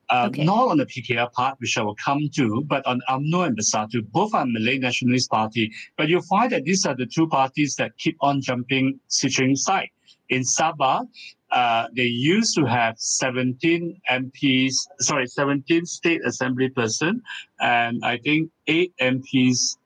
[0.09, 0.43] uh, okay.
[0.43, 4.09] Not on the PKR part, which I will come to, but on UMNO and Bersatu,
[4.11, 5.71] both are Malay Nationalist Party.
[5.97, 9.89] But you'll find that these are the two parties that keep on jumping, switching side.
[10.29, 11.07] In Sabah,
[11.51, 17.21] uh, they used to have 17 MPs, sorry, 17 state assembly person,
[17.59, 19.77] and I think eight MPs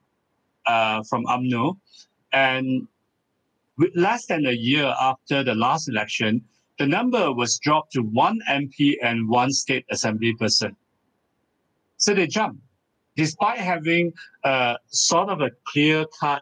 [0.68, 1.78] uh, from UMNO.
[2.34, 2.88] And
[3.96, 6.44] less than a year after the last election,
[6.82, 10.76] the number was dropped to one MP and one state assembly person.
[11.98, 12.60] So they jumped,
[13.16, 14.12] despite having
[14.44, 16.42] a sort of a clear cut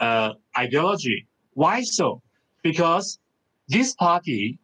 [0.00, 1.28] uh, ideology.
[1.54, 2.20] Why so?
[2.64, 3.20] Because
[3.68, 4.58] this party,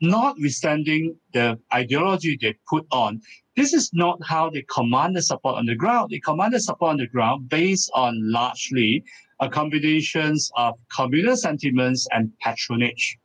[0.00, 3.20] notwithstanding the ideology they put on,
[3.56, 6.10] this is not how they command the support on the ground.
[6.12, 9.02] They command the support on the ground based on largely
[9.40, 13.18] a combinations of communal sentiments and patronage.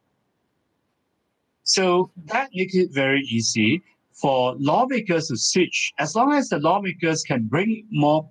[1.64, 7.24] So that makes it very easy for lawmakers to switch as long as the lawmakers
[7.24, 8.30] can bring more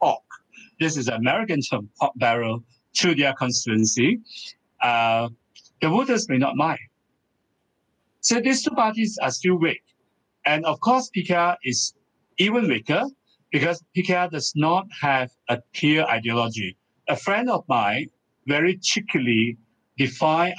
[0.00, 0.22] pork.
[0.78, 2.62] This is American term, pork barrel
[2.94, 4.20] to their constituency.
[4.82, 5.28] Uh,
[5.80, 6.78] the voters may not mind.
[8.20, 9.82] So these two parties are still weak.
[10.44, 11.94] And of course, PKR is
[12.38, 13.04] even weaker
[13.50, 16.76] because PKR does not have a clear ideology.
[17.08, 18.08] A friend of mine
[18.46, 19.56] very cheekily
[19.96, 20.54] defined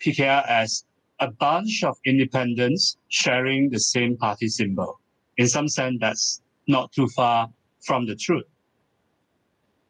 [0.00, 0.84] PKR as
[1.22, 4.98] a bunch of independents sharing the same party symbol.
[5.36, 7.48] In some sense, that's not too far
[7.86, 8.44] from the truth.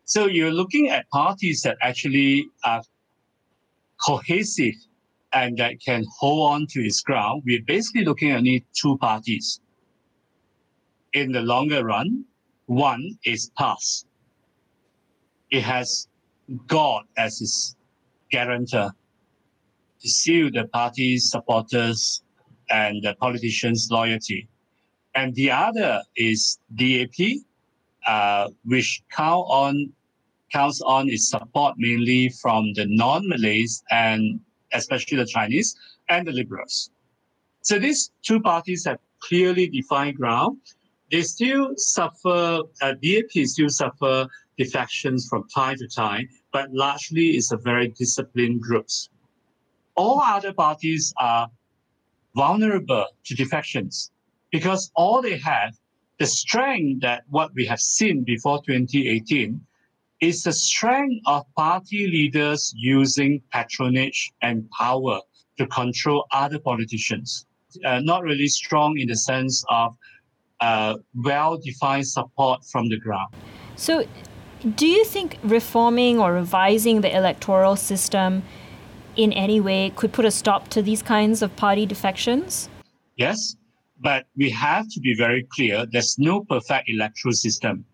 [0.04, 2.82] So you're looking at parties that actually are
[4.04, 4.74] cohesive
[5.32, 7.44] and that can hold on to its ground.
[7.46, 9.58] We're basically looking at only two parties.
[11.14, 12.26] In the longer run,
[12.66, 14.04] one is PAS.
[15.50, 16.08] It has
[16.66, 17.74] God as its
[18.30, 18.90] guarantor
[20.08, 22.22] seal the party's supporters
[22.70, 24.48] and the politicians' loyalty.
[25.14, 27.42] And the other is DAP,
[28.06, 29.92] uh, which count on
[30.52, 34.38] counts on its support mainly from the non-Malays and
[34.74, 35.76] especially the Chinese
[36.08, 36.90] and the liberals.
[37.62, 40.58] So these two parties have clearly defined ground.
[41.10, 44.26] They still suffer, uh, DAP still suffer
[44.58, 49.08] defections from time to time, but largely it's a very disciplined groups
[49.94, 51.48] all other parties are
[52.34, 54.10] vulnerable to defections
[54.50, 55.74] because all they have,
[56.18, 59.60] the strength that what we have seen before 2018,
[60.20, 65.20] is the strength of party leaders using patronage and power
[65.58, 67.46] to control other politicians.
[67.84, 69.96] Uh, not really strong in the sense of
[70.60, 73.34] uh, well defined support from the ground.
[73.74, 74.06] So
[74.76, 78.44] do you think reforming or revising the electoral system
[79.16, 82.68] in any way could put a stop to these kinds of party defections?
[83.16, 83.56] Yes,
[84.00, 87.84] but we have to be very clear there's no perfect electoral system.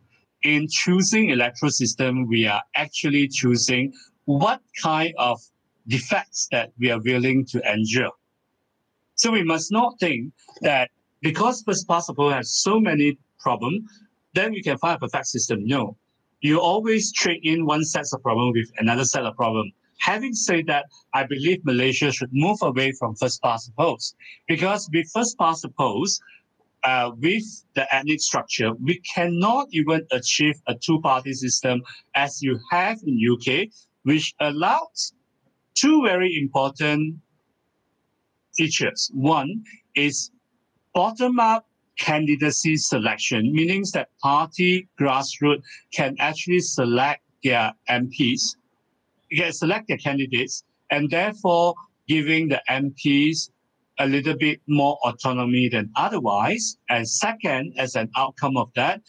[0.43, 3.93] In choosing electoral system, we are actually choosing
[4.25, 5.41] what kind of
[5.89, 8.13] defects that we are willing to endure.
[9.15, 10.91] So we must not think that
[11.23, 13.83] because first past has so many problems,
[14.35, 15.67] then we can find a perfect system.
[15.67, 15.97] No,
[16.41, 19.73] you always trade in one set of problem with another set of problem.
[19.99, 24.89] Having said that, I believe Malaysia should move away from first past the post because
[24.93, 26.21] with first past the post,
[26.85, 27.45] uh, with
[27.75, 31.83] the ethnic structure, we cannot even achieve a two-party system
[32.15, 33.69] as you have in UK,
[34.05, 35.13] which allows
[35.75, 37.17] two very important
[38.57, 39.11] features.
[39.13, 40.31] One is
[40.95, 41.67] bottom-up
[41.99, 48.57] candidacy selection, meaning that party grassroots can actually select their MPs,
[49.37, 51.75] can select their candidates, and therefore
[52.07, 53.51] giving the MPs
[53.99, 56.79] a little bit more autonomy than otherwise.
[56.89, 59.03] And second, as an outcome of that,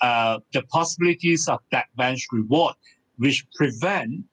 [0.00, 2.74] uh, the possibilities of backbench reward,
[3.16, 4.24] which prevent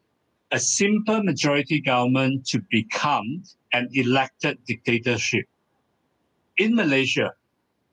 [0.51, 3.43] a simple majority government to become
[3.73, 5.45] an elected dictatorship.
[6.57, 7.33] In Malaysia,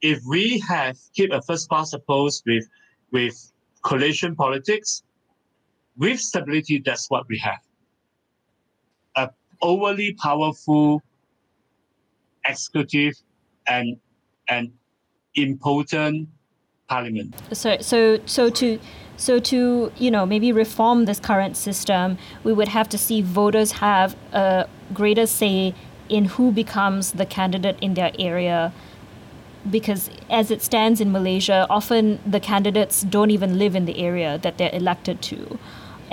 [0.01, 2.65] if we have keep a first past the post with
[3.11, 3.51] with
[3.83, 5.03] coalition politics,
[5.97, 7.59] with stability, that's what we have.
[9.15, 9.29] A
[9.61, 11.01] overly powerful
[12.45, 13.13] executive
[13.67, 13.97] and
[14.49, 14.71] and
[15.35, 16.27] impotent
[16.87, 17.35] parliament.
[17.51, 18.79] So so so to
[19.17, 23.73] so to you know maybe reform this current system, we would have to see voters
[23.73, 25.73] have a greater say
[26.09, 28.73] in who becomes the candidate in their area
[29.69, 34.37] because as it stands in Malaysia, often the candidates don't even live in the area
[34.39, 35.57] that they're elected to.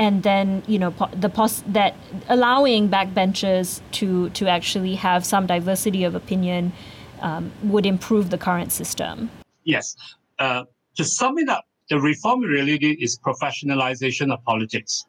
[0.07, 0.93] And then, you know,
[1.25, 1.93] the pos- that
[2.37, 6.73] allowing backbenchers to, to actually have some diversity of opinion
[7.21, 9.29] um, would improve the current system.
[9.65, 9.95] Yes.
[10.39, 10.65] Uh,
[10.97, 12.77] to sum it up, the reform really
[13.07, 15.05] is professionalization of politics.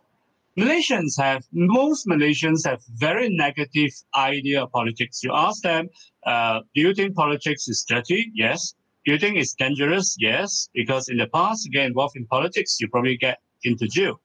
[0.59, 5.23] Malaysians have, most Malaysians have very negative idea of politics.
[5.23, 5.87] You ask them,
[6.25, 8.21] uh, do you think politics is dirty?
[8.35, 8.73] Yes.
[9.05, 10.17] Do you think it's dangerous?
[10.19, 10.67] Yes.
[10.73, 14.19] Because in the past, you get involved in politics, you probably get into jail.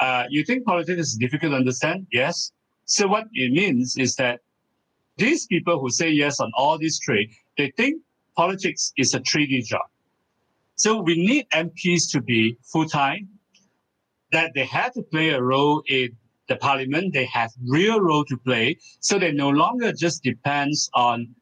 [0.00, 2.06] Uh, you think politics is difficult to understand?
[2.10, 2.52] Yes.
[2.86, 4.40] So what it means is that
[5.16, 8.02] these people who say yes on all these trade, they think
[8.34, 9.86] politics is a treaty job.
[10.76, 13.28] So we need MPs to be full-time,
[14.32, 16.16] that they have to play a role in
[16.48, 17.12] the parliament.
[17.12, 18.78] They have real role to play.
[19.00, 21.34] So they no longer just depends on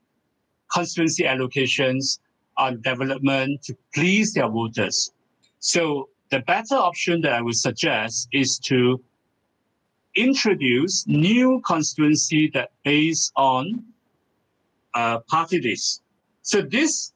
[0.73, 2.19] constituency allocations,
[2.57, 5.13] on development to please their voters.
[5.61, 9.03] So the better option that I would suggest is to
[10.15, 13.85] introduce new constituency that based on
[14.95, 16.03] uh, party list.
[16.43, 17.13] So these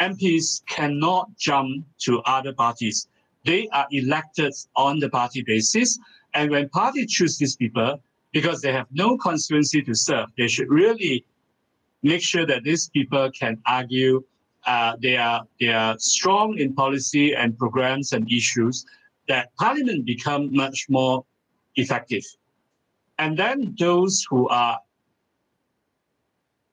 [0.00, 3.08] MPs cannot jump to other parties
[3.44, 5.98] they are elected on the party basis.
[6.34, 8.00] And when party choose these people,
[8.32, 11.24] because they have no constituency to serve, they should really
[12.02, 14.24] make sure that these people can argue
[14.66, 18.86] uh, they are they are strong in policy and programs and issues
[19.28, 21.24] that parliament become much more
[21.76, 22.24] effective.
[23.18, 24.78] And then those who are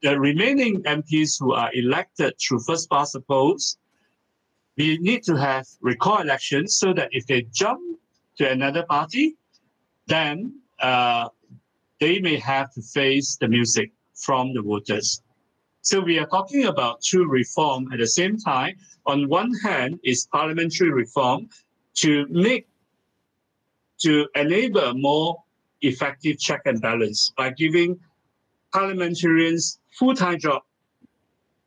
[0.01, 3.79] the remaining MPs who are elected through first past the post
[4.79, 7.81] we need to have recall elections so that if they jump
[8.37, 9.35] to another party,
[10.07, 11.27] then uh,
[11.99, 15.21] they may have to face the music from the voters.
[15.81, 18.75] So we are talking about two reform at the same time.
[19.05, 21.49] On one hand, is parliamentary reform
[21.95, 22.67] to make
[23.99, 25.43] to enable more
[25.81, 27.99] effective check and balance by giving
[28.71, 30.61] parliamentarians full-time job,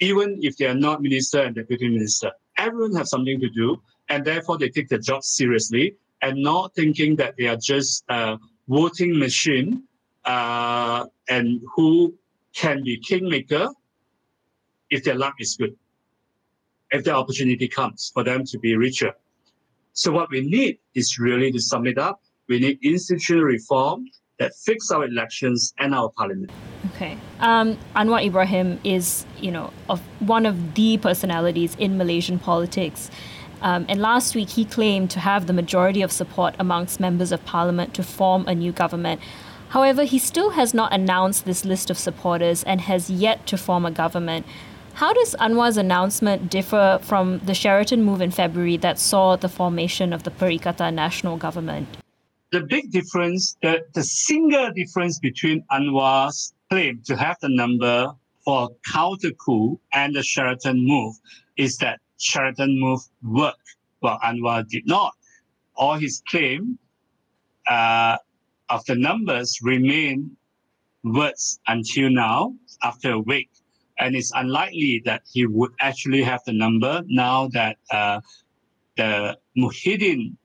[0.00, 4.24] even if they are not minister and deputy minister everyone has something to do, and
[4.24, 8.38] therefore they take the job seriously and not thinking that they are just a
[8.68, 9.82] voting machine
[10.24, 12.14] uh, and who
[12.54, 13.68] can be kingmaker
[14.92, 15.74] if their luck is good,
[16.90, 19.12] if the opportunity comes for them to be richer.
[19.94, 22.20] So what we need is really to sum it up.
[22.48, 24.06] We need institutional reform
[24.38, 26.50] that fix our elections and our parliament.
[26.94, 27.16] Okay.
[27.40, 33.10] Um, Anwar Ibrahim is, you know, of one of the personalities in Malaysian politics.
[33.62, 37.44] Um, and last week, he claimed to have the majority of support amongst members of
[37.44, 39.20] parliament to form a new government.
[39.68, 43.86] However, he still has not announced this list of supporters and has yet to form
[43.86, 44.44] a government.
[44.94, 50.12] How does Anwar's announcement differ from the Sheraton move in February that saw the formation
[50.12, 51.88] of the Perikatan Nasional Government?
[52.50, 58.12] The big difference, the, the single difference between Anwar's claim to have the number
[58.44, 61.14] for counter coup and the Sheraton move
[61.56, 65.14] is that Sheraton move worked, while Anwar did not.
[65.74, 66.78] All his claim
[67.66, 68.18] uh,
[68.68, 70.36] of the numbers remain
[71.02, 73.48] words until now after a week
[74.02, 78.20] and it's unlikely that he would actually have the number now that uh,
[78.96, 80.36] the Muhyiddin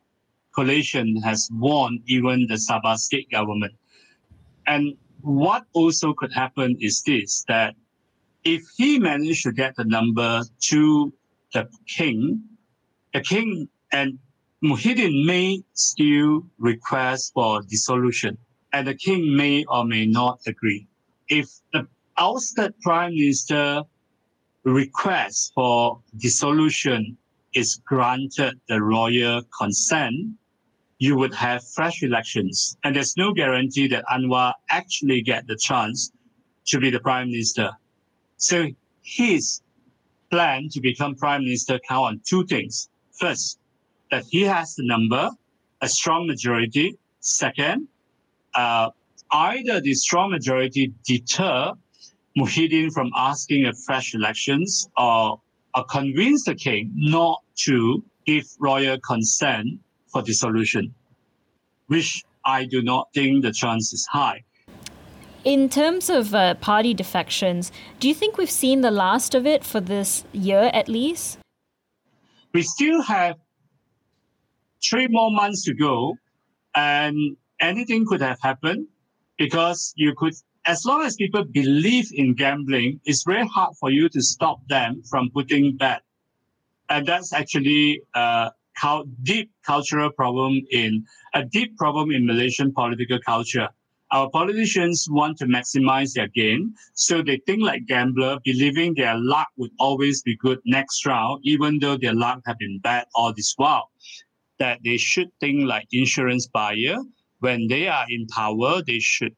[0.55, 3.73] coalition has won even the Sabah state government.
[4.67, 7.73] And what also could happen is this that
[8.43, 11.13] if he managed to get the number to
[11.53, 12.43] the king,
[13.13, 14.19] the king and
[14.63, 18.37] Muhyiddin may still request for dissolution,
[18.71, 20.87] and the king may or may not agree.
[21.27, 21.87] If the
[22.18, 23.84] ousted prime minister
[24.63, 27.18] request for dissolution
[27.53, 30.15] is granted the royal consent,
[30.99, 32.78] you would have fresh elections.
[32.84, 36.11] And there's no guarantee that Anwar actually get the chance
[36.68, 37.72] to be the prime minister.
[38.38, 38.68] So
[39.03, 39.61] his
[40.30, 42.89] plan to become prime minister count on two things.
[43.20, 43.59] First,
[44.11, 45.30] that he has the number,
[45.82, 46.97] a strong majority.
[47.20, 47.88] Second,
[48.53, 48.89] uh,
[49.32, 51.74] either the strong majority deter
[52.38, 55.41] Muhyiddin from asking a fresh elections or,
[55.75, 59.79] or convince the king not to give royal consent
[60.11, 60.93] for dissolution,
[61.88, 64.43] which I do not think the chance is high.
[65.43, 69.63] In terms of uh, party defections, do you think we've seen the last of it
[69.63, 71.39] for this year at least?
[72.53, 73.35] We still have
[74.88, 76.17] three more months to go,
[76.75, 78.88] and anything could have happened
[79.38, 80.33] because you could
[80.68, 85.01] as long as people believe in gambling, it's very hard for you to stop them
[85.09, 86.01] from putting bet.
[86.89, 88.49] And that's actually uh,
[88.84, 93.70] a deep cultural problem in a deep problem in Malaysian political culture.
[94.11, 99.47] Our politicians want to maximize their gain, so they think like gambler, believing their luck
[99.57, 103.53] would always be good next round, even though their luck have been bad all this
[103.57, 103.89] while.
[104.59, 106.97] That they should think like insurance buyer.
[107.39, 109.36] When they are in power, they should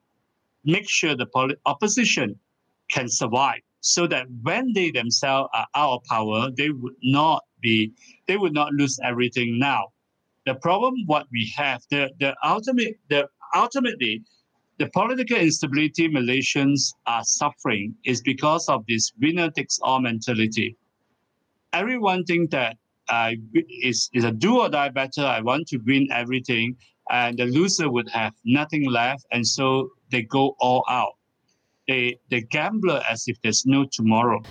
[0.64, 1.28] make sure the
[1.66, 2.40] opposition
[2.90, 7.94] can survive so that when they themselves are out of power, they would not be,
[8.28, 9.88] they would not lose everything now.
[10.46, 14.24] The problem, what we have, the, the ultimate, the ultimately,
[14.78, 20.76] the political instability Malaysians are suffering is because of this winner takes all mentality.
[21.74, 22.78] Everyone think that
[23.10, 23.32] uh,
[23.82, 25.26] is is a do or die battle.
[25.26, 26.78] I want to win everything,
[27.10, 31.14] and the loser would have nothing left, and so they go all out.
[31.88, 34.42] They they gamble as if there's no tomorrow.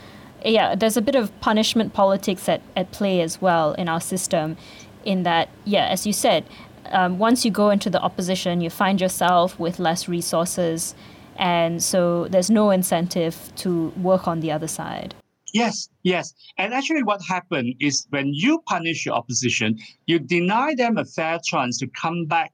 [0.45, 4.57] Yeah, there's a bit of punishment politics at, at play as well in our system,
[5.05, 6.45] in that, yeah, as you said,
[6.91, 10.95] um, once you go into the opposition, you find yourself with less resources,
[11.37, 15.15] and so there's no incentive to work on the other side.
[15.55, 16.35] Yes, yes.
[16.59, 21.39] And actually, what happened is when you punish your opposition, you deny them a fair
[21.43, 22.53] chance to come back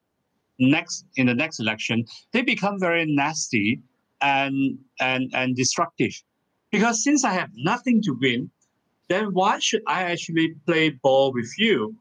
[0.59, 3.81] next in the next election, they become very nasty
[4.21, 6.13] and and and destructive.
[6.71, 8.51] Because since I have nothing to win,
[9.09, 11.95] then why should I actually play ball with you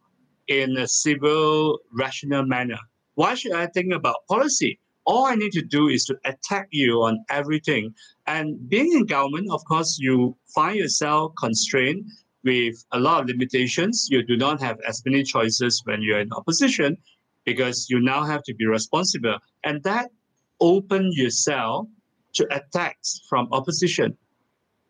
[0.47, 2.80] in a civil, rational manner?
[3.16, 4.80] Why should I think about policy?
[5.06, 7.93] All I need to do is to attack you on everything.
[8.26, 12.06] And being in government, of course, you find yourself constrained
[12.43, 14.08] with a lot of limitations.
[14.10, 16.97] You do not have as many choices when you're in opposition
[17.46, 19.38] because you now have to be responsible.
[19.64, 20.12] And that
[20.60, 21.88] open yourself
[22.34, 24.18] to attacks from opposition.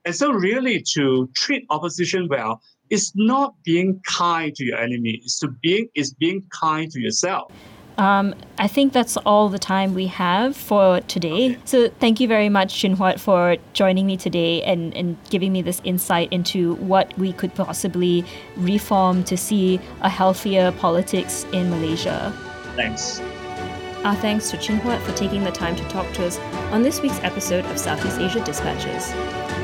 [0.06, 5.40] And so really to treat opposition well is not being kind to your enemy, it's
[5.40, 7.52] to being is being kind to yourself.
[7.98, 11.52] Um, I think that's all the time we have for today.
[11.52, 11.60] Okay.
[11.66, 15.62] So thank you very much, Chin Huat, for joining me today and, and giving me
[15.62, 18.26] this insight into what we could possibly
[18.58, 22.34] reform to see a healthier politics in Malaysia.
[22.76, 23.22] Thanks.
[24.04, 26.38] Our thanks to Chin Huat for taking the time to talk to us
[26.74, 29.14] on this week's episode of Southeast Asia Dispatches.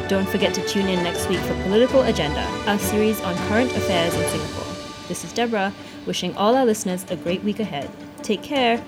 [0.08, 4.14] Don't forget to tune in next week for Political Agenda, our series on current affairs
[4.14, 4.74] in Singapore.
[5.08, 5.74] This is Deborah,
[6.06, 7.90] wishing all our listeners a great week ahead.
[8.30, 8.80] Take care